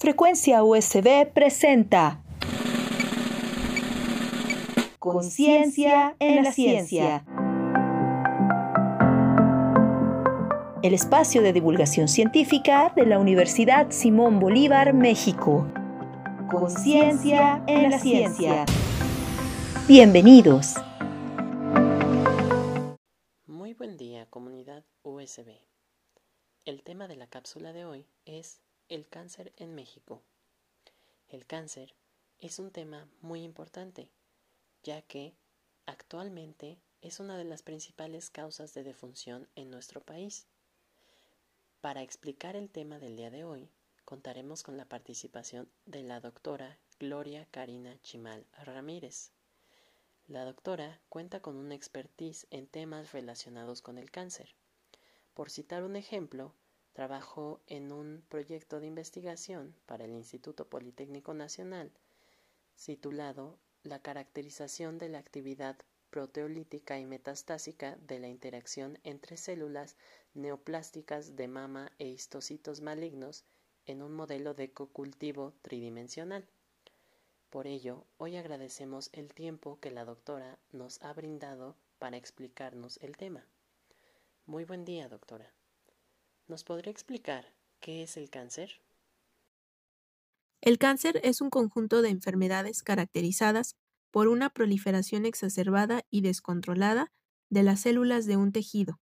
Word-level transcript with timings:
Frecuencia 0.00 0.64
USB 0.64 1.30
presenta 1.30 2.22
Conciencia 4.98 6.16
en 6.18 6.42
la 6.42 6.52
Ciencia. 6.52 7.22
El 10.82 10.94
espacio 10.94 11.42
de 11.42 11.52
divulgación 11.52 12.08
científica 12.08 12.94
de 12.96 13.04
la 13.04 13.18
Universidad 13.18 13.90
Simón 13.90 14.40
Bolívar, 14.40 14.94
México. 14.94 15.70
Conciencia 16.50 17.62
en 17.66 17.90
la 17.90 17.98
Ciencia. 17.98 18.64
Bienvenidos. 19.86 20.76
Muy 23.46 23.74
buen 23.74 23.98
día, 23.98 24.24
comunidad 24.30 24.82
USB. 25.02 25.58
El 26.64 26.82
tema 26.82 27.06
de 27.06 27.16
la 27.16 27.26
cápsula 27.26 27.74
de 27.74 27.84
hoy 27.84 28.06
es 28.24 28.62
el 28.90 29.06
cáncer 29.06 29.52
en 29.56 29.76
México. 29.76 30.20
El 31.28 31.46
cáncer 31.46 31.94
es 32.40 32.58
un 32.58 32.72
tema 32.72 33.08
muy 33.20 33.44
importante, 33.44 34.10
ya 34.82 35.00
que 35.00 35.32
actualmente 35.86 36.80
es 37.00 37.20
una 37.20 37.38
de 37.38 37.44
las 37.44 37.62
principales 37.62 38.30
causas 38.30 38.74
de 38.74 38.82
defunción 38.82 39.48
en 39.54 39.70
nuestro 39.70 40.00
país. 40.00 40.48
Para 41.80 42.02
explicar 42.02 42.56
el 42.56 42.68
tema 42.68 42.98
del 42.98 43.16
día 43.16 43.30
de 43.30 43.44
hoy, 43.44 43.70
contaremos 44.04 44.64
con 44.64 44.76
la 44.76 44.86
participación 44.86 45.70
de 45.86 46.02
la 46.02 46.18
doctora 46.18 46.80
Gloria 46.98 47.46
Karina 47.52 47.96
Chimal 48.02 48.44
Ramírez. 48.64 49.30
La 50.26 50.44
doctora 50.44 51.00
cuenta 51.08 51.40
con 51.40 51.56
una 51.56 51.76
expertise 51.76 52.48
en 52.50 52.66
temas 52.66 53.12
relacionados 53.12 53.82
con 53.82 53.98
el 53.98 54.10
cáncer. 54.10 54.56
Por 55.32 55.48
citar 55.48 55.84
un 55.84 55.94
ejemplo, 55.94 56.54
Trabajó 57.00 57.62
en 57.66 57.92
un 57.92 58.22
proyecto 58.28 58.78
de 58.78 58.86
investigación 58.86 59.74
para 59.86 60.04
el 60.04 60.10
Instituto 60.10 60.68
Politécnico 60.68 61.32
Nacional 61.32 61.90
titulado 62.76 63.56
La 63.84 64.02
caracterización 64.02 64.98
de 64.98 65.08
la 65.08 65.18
actividad 65.18 65.78
proteolítica 66.10 66.98
y 66.98 67.06
metastásica 67.06 67.96
de 68.06 68.18
la 68.18 68.28
interacción 68.28 68.98
entre 69.02 69.38
células 69.38 69.96
neoplásticas 70.34 71.36
de 71.36 71.48
mama 71.48 71.90
e 71.98 72.06
histocitos 72.06 72.82
malignos 72.82 73.44
en 73.86 74.02
un 74.02 74.12
modelo 74.12 74.52
de 74.52 74.70
cocultivo 74.70 75.54
tridimensional. 75.62 76.46
Por 77.48 77.66
ello, 77.66 78.04
hoy 78.18 78.36
agradecemos 78.36 79.08
el 79.14 79.32
tiempo 79.32 79.80
que 79.80 79.90
la 79.90 80.04
doctora 80.04 80.58
nos 80.70 81.00
ha 81.00 81.14
brindado 81.14 81.76
para 81.98 82.18
explicarnos 82.18 82.98
el 82.98 83.16
tema. 83.16 83.46
Muy 84.44 84.66
buen 84.66 84.84
día, 84.84 85.08
doctora. 85.08 85.50
¿Nos 86.50 86.64
podría 86.64 86.90
explicar 86.90 87.54
qué 87.78 88.02
es 88.02 88.16
el 88.16 88.28
cáncer? 88.28 88.82
El 90.60 90.78
cáncer 90.78 91.20
es 91.22 91.40
un 91.40 91.48
conjunto 91.48 92.02
de 92.02 92.08
enfermedades 92.08 92.82
caracterizadas 92.82 93.76
por 94.10 94.26
una 94.26 94.50
proliferación 94.50 95.26
exacerbada 95.26 96.02
y 96.10 96.22
descontrolada 96.22 97.12
de 97.50 97.62
las 97.62 97.82
células 97.82 98.26
de 98.26 98.36
un 98.36 98.50
tejido, 98.50 98.98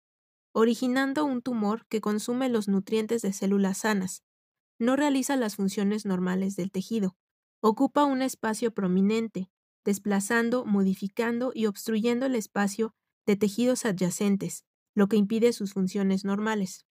originando 0.52 1.24
un 1.24 1.40
tumor 1.40 1.86
que 1.86 2.00
consume 2.00 2.48
los 2.48 2.66
nutrientes 2.66 3.22
de 3.22 3.32
células 3.32 3.78
sanas, 3.78 4.24
no 4.80 4.96
realiza 4.96 5.36
las 5.36 5.54
funciones 5.54 6.04
normales 6.04 6.56
del 6.56 6.72
tejido, 6.72 7.16
ocupa 7.60 8.02
un 8.06 8.22
espacio 8.22 8.74
prominente, 8.74 9.52
desplazando, 9.84 10.64
modificando 10.64 11.52
y 11.54 11.66
obstruyendo 11.66 12.26
el 12.26 12.34
espacio 12.34 12.92
de 13.24 13.36
tejidos 13.36 13.84
adyacentes, 13.84 14.64
lo 14.96 15.06
que 15.06 15.16
impide 15.16 15.52
sus 15.52 15.74
funciones 15.74 16.24
normales. 16.24 16.86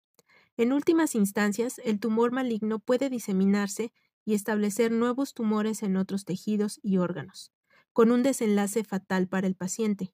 En 0.61 0.75
últimas 0.75 1.15
instancias, 1.15 1.81
el 1.87 1.99
tumor 2.01 2.33
maligno 2.33 2.81
puede 2.81 3.09
diseminarse 3.09 3.95
y 4.27 4.35
establecer 4.35 4.93
nuevos 4.93 5.33
tumores 5.33 5.83
en 5.83 5.97
otros 5.97 6.27
tejidos 6.27 6.79
y 6.83 6.99
órganos, 6.99 7.51
con 7.95 8.13
un 8.13 8.23
desenlace 8.23 8.85
fatal 8.85 9.27
para 9.27 9.47
el 9.47 9.55
paciente. 9.55 10.13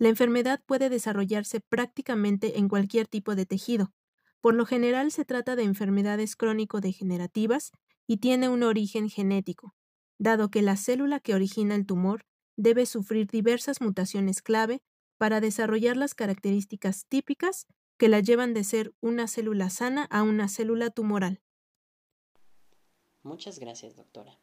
La 0.00 0.08
enfermedad 0.08 0.60
puede 0.66 0.90
desarrollarse 0.90 1.60
prácticamente 1.60 2.58
en 2.58 2.68
cualquier 2.68 3.06
tipo 3.06 3.36
de 3.36 3.46
tejido. 3.46 3.92
Por 4.40 4.54
lo 4.54 4.66
general 4.66 5.12
se 5.12 5.24
trata 5.24 5.54
de 5.54 5.62
enfermedades 5.62 6.34
crónico-degenerativas 6.34 7.70
y 8.08 8.16
tiene 8.16 8.48
un 8.48 8.64
origen 8.64 9.08
genético, 9.08 9.76
dado 10.18 10.50
que 10.50 10.62
la 10.62 10.76
célula 10.76 11.20
que 11.20 11.36
origina 11.36 11.76
el 11.76 11.86
tumor 11.86 12.24
debe 12.56 12.86
sufrir 12.86 13.28
diversas 13.28 13.80
mutaciones 13.80 14.42
clave 14.42 14.82
para 15.16 15.40
desarrollar 15.40 15.96
las 15.96 16.16
características 16.16 17.06
típicas 17.06 17.68
que 17.96 18.08
la 18.08 18.20
llevan 18.20 18.54
de 18.54 18.64
ser 18.64 18.94
una 19.00 19.28
célula 19.28 19.70
sana 19.70 20.04
a 20.04 20.22
una 20.22 20.48
célula 20.48 20.90
tumoral. 20.90 21.40
Muchas 23.22 23.58
gracias, 23.58 23.96
doctora. 23.96 24.38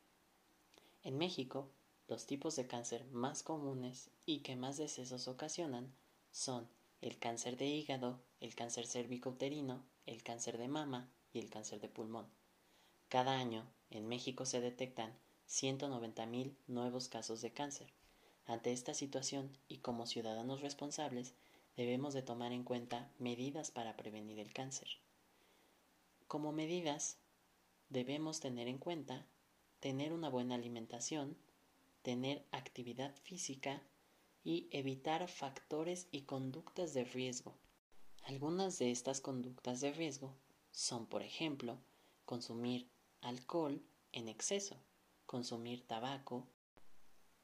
En 1.03 1.17
México, 1.17 1.69
los 2.07 2.25
tipos 2.25 2.55
de 2.55 2.67
cáncer 2.67 3.05
más 3.11 3.43
comunes 3.43 4.09
y 4.25 4.39
que 4.39 4.55
más 4.55 4.77
decesos 4.77 5.27
ocasionan 5.27 5.93
son 6.31 6.67
el 7.01 7.17
cáncer 7.17 7.57
de 7.57 7.67
hígado, 7.67 8.19
el 8.39 8.55
cáncer 8.55 8.87
cervicouterino, 8.87 9.83
el 10.05 10.23
cáncer 10.23 10.57
de 10.57 10.67
mama 10.67 11.09
y 11.33 11.39
el 11.39 11.49
cáncer 11.49 11.79
de 11.79 11.89
pulmón. 11.89 12.25
Cada 13.09 13.37
año, 13.37 13.65
en 13.89 14.07
México 14.07 14.45
se 14.45 14.61
detectan 14.61 15.13
190.000 15.47 16.55
nuevos 16.67 17.09
casos 17.09 17.41
de 17.41 17.51
cáncer. 17.51 17.93
Ante 18.45 18.71
esta 18.71 18.93
situación 18.93 19.49
y 19.67 19.77
como 19.77 20.05
ciudadanos 20.05 20.61
responsables, 20.61 21.33
debemos 21.75 22.13
de 22.13 22.21
tomar 22.21 22.51
en 22.51 22.63
cuenta 22.63 23.11
medidas 23.19 23.71
para 23.71 23.95
prevenir 23.95 24.39
el 24.39 24.53
cáncer. 24.53 24.87
Como 26.27 26.51
medidas, 26.51 27.17
debemos 27.89 28.39
tener 28.39 28.67
en 28.67 28.77
cuenta 28.77 29.25
tener 29.79 30.13
una 30.13 30.29
buena 30.29 30.55
alimentación, 30.55 31.37
tener 32.01 32.45
actividad 32.51 33.15
física 33.23 33.83
y 34.43 34.67
evitar 34.71 35.27
factores 35.27 36.07
y 36.11 36.21
conductas 36.21 36.93
de 36.93 37.05
riesgo. 37.05 37.55
Algunas 38.23 38.79
de 38.79 38.91
estas 38.91 39.21
conductas 39.21 39.81
de 39.81 39.91
riesgo 39.91 40.33
son, 40.71 41.05
por 41.07 41.21
ejemplo, 41.21 41.77
consumir 42.25 42.89
alcohol 43.21 43.81
en 44.11 44.27
exceso, 44.27 44.77
consumir 45.25 45.85
tabaco. 45.85 46.47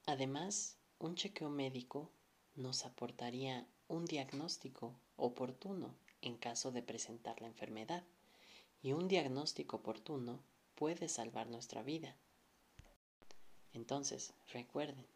Además, 0.06 0.78
un 1.00 1.16
chequeo 1.16 1.50
médico 1.50 2.12
nos 2.56 2.86
aportaría 2.86 3.68
un 3.90 4.06
diagnóstico 4.06 4.94
oportuno 5.18 5.96
en 6.22 6.38
caso 6.38 6.72
de 6.72 6.84
presentar 6.84 7.42
la 7.42 7.48
enfermedad 7.48 8.04
y 8.84 8.94
un 8.94 9.08
diagnóstico 9.08 9.78
oportuno 9.78 10.40
puede 10.76 11.10
salvar 11.10 11.48
nuestra 11.48 11.82
vida. 11.82 12.16
Entonces, 13.74 14.34
recuerden, 14.54 15.08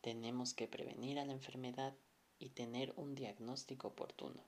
tenemos 0.00 0.54
que 0.54 0.68
prevenir 0.68 1.18
a 1.18 1.24
la 1.24 1.32
enfermedad 1.32 1.92
y 2.38 2.50
tener 2.50 2.94
un 2.96 3.16
diagnóstico 3.16 3.88
oportuno. 3.88 4.44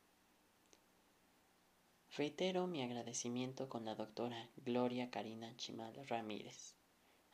Reitero 2.17 2.69
mi 2.69 2.83
agradecimiento 2.85 3.69
con 3.69 3.85
la 3.85 3.97
doctora 3.97 4.49
Gloria 4.65 5.11
Karina 5.11 5.57
Chimal 5.57 6.07
Ramírez. 6.07 6.75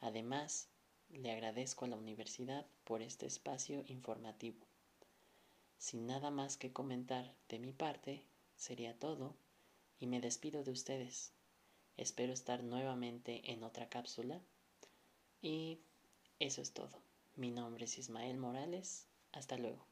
Además, 0.00 0.68
le 1.10 1.30
agradezco 1.30 1.84
a 1.84 1.88
la 1.88 1.96
universidad 1.96 2.66
por 2.84 3.02
este 3.02 3.26
espacio 3.26 3.84
informativo. 3.86 4.66
Sin 5.78 6.06
nada 6.06 6.30
más 6.30 6.56
que 6.56 6.72
comentar 6.72 7.34
de 7.48 7.58
mi 7.58 7.72
parte, 7.72 8.26
sería 8.56 8.98
todo 8.98 9.36
y 9.98 10.06
me 10.06 10.20
despido 10.20 10.64
de 10.64 10.70
ustedes. 10.70 11.32
Espero 11.96 12.32
estar 12.32 12.64
nuevamente 12.64 13.52
en 13.52 13.62
otra 13.62 13.88
cápsula 13.88 14.40
y 15.40 15.78
eso 16.40 16.62
es 16.62 16.72
todo. 16.72 17.02
Mi 17.36 17.50
nombre 17.50 17.84
es 17.84 17.98
Ismael 17.98 18.36
Morales. 18.36 19.06
Hasta 19.32 19.56
luego. 19.56 19.84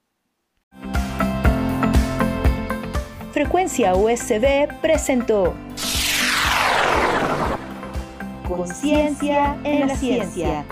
Frecuencia 3.32 3.94
USB 3.94 4.80
presentó 4.80 5.54
Conciencia 8.46 9.58
en 9.64 9.88
la 9.88 9.96
Ciencia. 9.96 10.64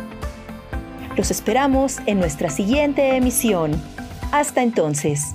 Los 1.17 1.31
esperamos 1.31 1.99
en 2.07 2.19
nuestra 2.19 2.51
siguiente 2.51 3.17
emisión. 3.17 3.73
Hasta 4.33 4.63
entonces. 4.63 5.35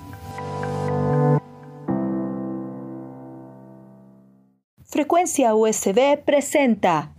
Frecuencia 4.86 5.54
USB 5.54 6.24
presenta 6.24 7.12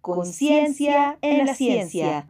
Conciencia 0.00 1.18
en 1.22 1.46
la 1.46 1.54
Ciencia. 1.54 2.26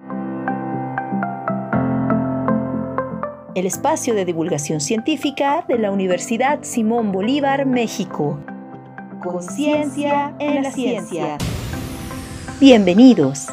El 3.54 3.64
espacio 3.64 4.14
de 4.14 4.26
divulgación 4.26 4.80
científica 4.80 5.64
de 5.66 5.78
la 5.78 5.90
Universidad 5.90 6.58
Simón 6.62 7.10
Bolívar, 7.10 7.64
México. 7.64 8.38
Conciencia 9.22 10.34
en 10.38 10.62
la 10.62 10.70
Ciencia. 10.70 11.38
Bienvenidos. 12.60 13.48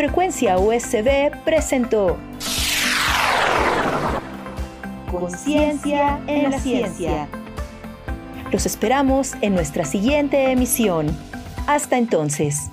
Frecuencia 0.00 0.58
USB 0.58 1.30
presentó 1.44 2.16
Conciencia 5.10 6.22
en 6.26 6.50
la 6.50 6.58
ciencia. 6.58 7.28
Los 8.50 8.64
esperamos 8.64 9.34
en 9.42 9.52
nuestra 9.54 9.84
siguiente 9.84 10.52
emisión. 10.52 11.14
Hasta 11.66 11.98
entonces. 11.98 12.70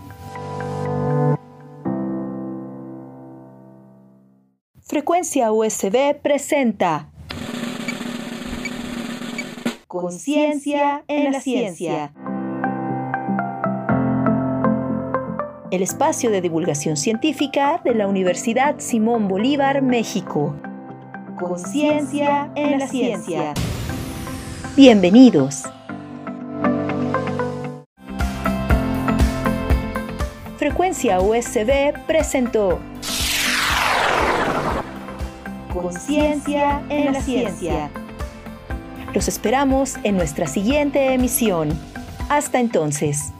Frecuencia 4.83 5.51
USB 5.51 6.15
presenta 6.21 7.09
Conciencia 9.85 11.03
en 11.09 11.33
la 11.33 11.41
ciencia. 11.41 12.13
El 15.69 15.81
espacio 15.81 16.31
de 16.31 16.39
divulgación 16.39 16.95
científica 16.95 17.81
de 17.83 17.93
la 17.93 18.07
Universidad 18.07 18.79
Simón 18.79 19.27
Bolívar, 19.27 19.81
México. 19.81 20.55
Conciencia 21.37 22.49
en 22.55 22.79
la 22.79 22.87
ciencia. 22.87 23.53
Bienvenidos. 24.77 25.63
Frecuencia 30.57 31.19
USB 31.19 31.93
presentó 32.07 32.79
Conciencia 35.73 36.81
en 36.87 37.11
la 37.11 37.21
ciencia. 37.21 37.89
Los 39.13 39.27
esperamos 39.27 39.97
en 40.03 40.15
nuestra 40.15 40.47
siguiente 40.47 41.13
emisión. 41.13 41.77
Hasta 42.29 42.61
entonces. 42.61 43.33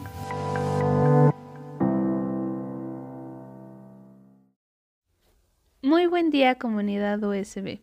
Muy 5.88 6.06
buen 6.06 6.32
día 6.32 6.56
comunidad 6.56 7.24
USB. 7.24 7.80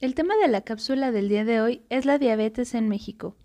El 0.00 0.16
tema 0.16 0.34
de 0.42 0.48
la 0.48 0.62
cápsula 0.62 1.12
del 1.12 1.28
día 1.28 1.44
de 1.44 1.60
hoy 1.60 1.82
es 1.88 2.04
la 2.04 2.18
diabetes 2.18 2.74
en 2.74 2.88
México. 2.88 3.36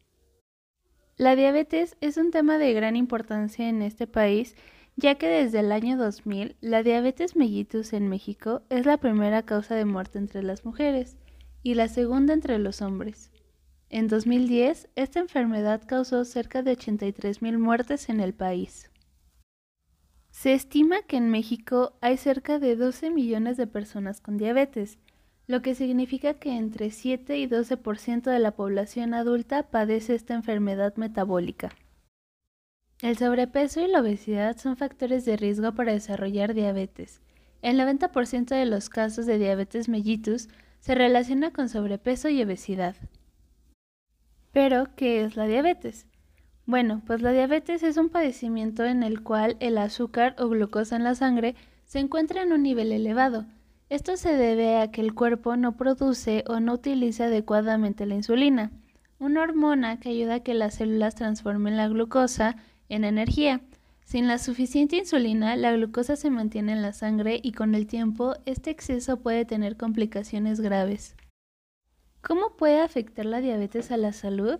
La 1.15 1.35
diabetes 1.35 1.95
es 2.01 2.17
un 2.17 2.31
tema 2.31 2.57
de 2.57 2.73
gran 2.73 2.95
importancia 2.95 3.69
en 3.69 3.83
este 3.83 4.07
país 4.07 4.55
ya 4.95 5.13
que 5.13 5.27
desde 5.27 5.59
el 5.59 5.71
año 5.71 5.95
2000 5.95 6.55
la 6.59 6.81
diabetes 6.81 7.35
mellitus 7.35 7.93
en 7.93 8.07
México 8.07 8.63
es 8.71 8.87
la 8.87 8.97
primera 8.97 9.43
causa 9.43 9.75
de 9.75 9.85
muerte 9.85 10.17
entre 10.17 10.41
las 10.41 10.65
mujeres 10.65 11.15
y 11.61 11.75
la 11.75 11.87
segunda 11.87 12.33
entre 12.33 12.57
los 12.57 12.81
hombres. 12.81 13.29
En 13.91 14.07
2010, 14.07 14.89
esta 14.95 15.19
enfermedad 15.19 15.83
causó 15.85 16.25
cerca 16.25 16.63
de 16.63 16.75
83.000 16.75 17.59
muertes 17.59 18.09
en 18.09 18.21
el 18.21 18.33
país. 18.33 18.89
Se 20.39 20.53
estima 20.53 21.01
que 21.01 21.17
en 21.17 21.29
México 21.29 21.97
hay 21.99 22.15
cerca 22.15 22.59
de 22.59 22.77
12 22.77 23.11
millones 23.11 23.57
de 23.57 23.67
personas 23.67 24.21
con 24.21 24.37
diabetes, 24.37 24.97
lo 25.47 25.61
que 25.61 25.75
significa 25.75 26.35
que 26.35 26.55
entre 26.55 26.91
7 26.91 27.37
y 27.37 27.45
12% 27.45 28.21
de 28.21 28.39
la 28.39 28.51
población 28.51 29.13
adulta 29.13 29.63
padece 29.63 30.15
esta 30.15 30.35
enfermedad 30.35 30.95
metabólica. 30.95 31.71
El 33.01 33.17
sobrepeso 33.17 33.81
y 33.81 33.89
la 33.89 33.99
obesidad 33.99 34.55
son 34.57 34.77
factores 34.77 35.25
de 35.25 35.35
riesgo 35.35 35.73
para 35.73 35.91
desarrollar 35.91 36.53
diabetes. 36.53 37.21
El 37.61 37.77
90% 37.77 38.55
de 38.55 38.65
los 38.65 38.87
casos 38.87 39.25
de 39.25 39.39
diabetes 39.39 39.89
mellitus 39.89 40.47
se 40.79 40.95
relaciona 40.95 41.51
con 41.51 41.67
sobrepeso 41.67 42.29
y 42.29 42.41
obesidad. 42.41 42.95
Pero, 44.53 44.85
¿qué 44.95 45.25
es 45.25 45.35
la 45.35 45.47
diabetes? 45.47 46.07
Bueno, 46.69 47.01
pues 47.07 47.23
la 47.23 47.31
diabetes 47.31 47.81
es 47.81 47.97
un 47.97 48.09
padecimiento 48.09 48.85
en 48.85 49.01
el 49.01 49.23
cual 49.23 49.57
el 49.59 49.75
azúcar 49.79 50.35
o 50.37 50.49
glucosa 50.49 50.97
en 50.97 51.03
la 51.03 51.15
sangre 51.15 51.55
se 51.85 51.97
encuentra 51.97 52.43
en 52.43 52.53
un 52.53 52.61
nivel 52.61 52.91
elevado. 52.91 53.47
Esto 53.89 54.17
se 54.17 54.33
debe 54.33 54.77
a 54.77 54.91
que 54.91 55.01
el 55.01 55.15
cuerpo 55.15 55.55
no 55.55 55.75
produce 55.77 56.43
o 56.47 56.59
no 56.59 56.73
utiliza 56.73 57.25
adecuadamente 57.25 58.05
la 58.05 58.13
insulina, 58.13 58.69
una 59.17 59.41
hormona 59.41 59.99
que 59.99 60.09
ayuda 60.09 60.35
a 60.35 60.39
que 60.41 60.53
las 60.53 60.75
células 60.75 61.15
transformen 61.15 61.75
la 61.75 61.87
glucosa 61.87 62.55
en 62.87 63.03
energía. 63.03 63.61
Sin 64.03 64.27
la 64.27 64.37
suficiente 64.37 64.97
insulina, 64.97 65.55
la 65.55 65.71
glucosa 65.71 66.15
se 66.17 66.29
mantiene 66.29 66.73
en 66.73 66.83
la 66.83 66.93
sangre 66.93 67.39
y 67.41 67.53
con 67.53 67.73
el 67.73 67.87
tiempo 67.87 68.35
este 68.45 68.69
exceso 68.69 69.17
puede 69.17 69.43
tener 69.43 69.75
complicaciones 69.75 70.61
graves. 70.61 71.15
¿Cómo 72.21 72.55
puede 72.57 72.79
afectar 72.79 73.25
la 73.25 73.41
diabetes 73.41 73.89
a 73.89 73.97
la 73.97 74.13
salud? 74.13 74.59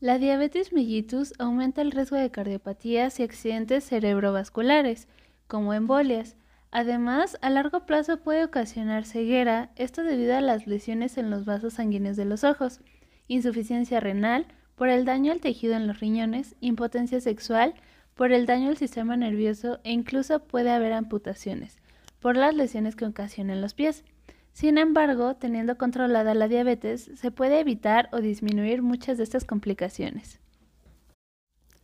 La 0.00 0.16
diabetes 0.16 0.72
mellitus 0.72 1.34
aumenta 1.38 1.82
el 1.82 1.90
riesgo 1.90 2.16
de 2.16 2.30
cardiopatías 2.30 3.20
y 3.20 3.22
accidentes 3.22 3.84
cerebrovasculares, 3.84 5.08
como 5.46 5.74
embolias. 5.74 6.36
Además, 6.70 7.36
a 7.42 7.50
largo 7.50 7.84
plazo 7.84 8.16
puede 8.16 8.42
ocasionar 8.42 9.04
ceguera, 9.04 9.72
esto 9.76 10.02
debido 10.02 10.34
a 10.34 10.40
las 10.40 10.66
lesiones 10.66 11.18
en 11.18 11.28
los 11.28 11.44
vasos 11.44 11.74
sanguíneos 11.74 12.16
de 12.16 12.24
los 12.24 12.44
ojos, 12.44 12.80
insuficiencia 13.28 14.00
renal, 14.00 14.46
por 14.74 14.88
el 14.88 15.04
daño 15.04 15.32
al 15.32 15.42
tejido 15.42 15.74
en 15.74 15.86
los 15.86 16.00
riñones, 16.00 16.56
impotencia 16.60 17.20
sexual, 17.20 17.74
por 18.14 18.32
el 18.32 18.46
daño 18.46 18.70
al 18.70 18.78
sistema 18.78 19.18
nervioso 19.18 19.80
e 19.84 19.92
incluso 19.92 20.44
puede 20.44 20.70
haber 20.70 20.94
amputaciones, 20.94 21.76
por 22.20 22.38
las 22.38 22.54
lesiones 22.54 22.96
que 22.96 23.04
ocasionan 23.04 23.60
los 23.60 23.74
pies. 23.74 24.02
Sin 24.52 24.78
embargo, 24.78 25.36
teniendo 25.36 25.78
controlada 25.78 26.34
la 26.34 26.48
diabetes, 26.48 27.10
se 27.14 27.30
puede 27.30 27.60
evitar 27.60 28.08
o 28.12 28.20
disminuir 28.20 28.82
muchas 28.82 29.18
de 29.18 29.24
estas 29.24 29.44
complicaciones. 29.44 30.40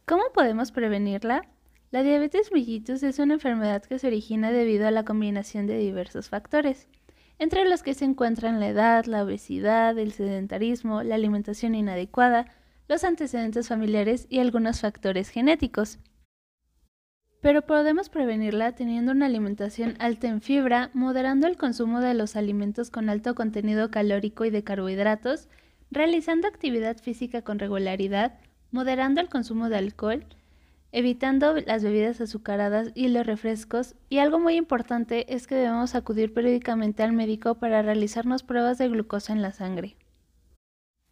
¿Cómo 0.04 0.24
podemos 0.34 0.72
prevenirla? 0.72 1.48
La 1.90 2.02
diabetes 2.02 2.52
mellitus 2.52 3.02
es 3.02 3.18
una 3.18 3.34
enfermedad 3.34 3.82
que 3.82 3.98
se 3.98 4.08
origina 4.08 4.52
debido 4.52 4.86
a 4.86 4.90
la 4.90 5.04
combinación 5.04 5.66
de 5.66 5.78
diversos 5.78 6.28
factores, 6.28 6.88
entre 7.38 7.68
los 7.68 7.82
que 7.82 7.94
se 7.94 8.04
encuentran 8.04 8.60
la 8.60 8.68
edad, 8.68 9.04
la 9.06 9.22
obesidad, 9.22 9.98
el 9.98 10.12
sedentarismo, 10.12 11.02
la 11.02 11.14
alimentación 11.14 11.74
inadecuada, 11.74 12.46
los 12.88 13.04
antecedentes 13.04 13.68
familiares 13.68 14.26
y 14.30 14.38
algunos 14.38 14.80
factores 14.80 15.28
genéticos. 15.28 15.98
Pero 17.46 17.62
podemos 17.62 18.08
prevenirla 18.08 18.72
teniendo 18.72 19.12
una 19.12 19.26
alimentación 19.26 19.94
alta 20.00 20.26
en 20.26 20.40
fibra, 20.40 20.90
moderando 20.94 21.46
el 21.46 21.56
consumo 21.56 22.00
de 22.00 22.12
los 22.12 22.34
alimentos 22.34 22.90
con 22.90 23.08
alto 23.08 23.36
contenido 23.36 23.88
calórico 23.88 24.44
y 24.44 24.50
de 24.50 24.64
carbohidratos, 24.64 25.48
realizando 25.92 26.48
actividad 26.48 26.96
física 26.96 27.42
con 27.42 27.60
regularidad, 27.60 28.40
moderando 28.72 29.20
el 29.20 29.28
consumo 29.28 29.68
de 29.68 29.76
alcohol, 29.76 30.24
evitando 30.90 31.54
las 31.54 31.84
bebidas 31.84 32.20
azucaradas 32.20 32.90
y 32.96 33.06
los 33.10 33.24
refrescos, 33.24 33.94
y 34.08 34.18
algo 34.18 34.40
muy 34.40 34.56
importante 34.56 35.32
es 35.32 35.46
que 35.46 35.54
debemos 35.54 35.94
acudir 35.94 36.34
periódicamente 36.34 37.04
al 37.04 37.12
médico 37.12 37.60
para 37.60 37.80
realizarnos 37.80 38.42
pruebas 38.42 38.76
de 38.78 38.88
glucosa 38.88 39.32
en 39.32 39.42
la 39.42 39.52
sangre. 39.52 39.94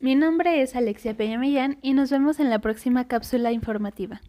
Mi 0.01 0.17
nombre 0.17 0.63
es 0.63 0.75
Alexia 0.75 1.17
Peña 1.17 1.39
Millán 1.39 1.79
y 1.81 1.93
nos 1.93 2.11
vemos 2.11 2.41
en 2.41 2.51
la 2.51 2.59
próxima 2.59 3.07
cápsula 3.07 3.53
informativa. 3.53 4.21